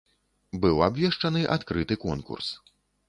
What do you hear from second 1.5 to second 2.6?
адкрыты конкурс.